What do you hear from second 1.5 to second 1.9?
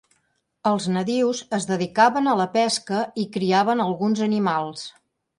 es